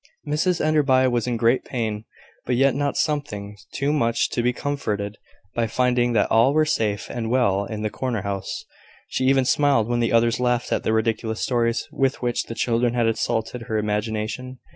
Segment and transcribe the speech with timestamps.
[0.27, 2.05] Mrs Enderby was in great pain;
[2.47, 5.19] but yet not suffering too much to be comforted
[5.53, 8.65] by finding that all were safe and well in the corner house.
[9.09, 12.95] She even smiled when the others laughed at the ridiculous stories with which the children
[12.95, 14.57] had assaulted her imagination.